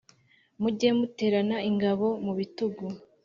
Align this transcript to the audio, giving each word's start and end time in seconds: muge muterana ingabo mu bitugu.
muge 0.61 0.89
muterana 0.97 1.57
ingabo 1.69 2.07
mu 2.25 2.31
bitugu. 2.39 2.85